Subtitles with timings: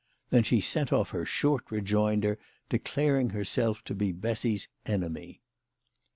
[0.31, 5.43] Then she sent off her short rejoinder, de claring herself to be Bessy's enemy.